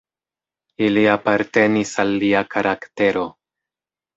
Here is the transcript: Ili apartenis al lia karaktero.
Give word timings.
Ili 0.85 1.03
apartenis 1.15 1.93
al 2.05 2.17
lia 2.25 2.43
karaktero. 2.57 3.29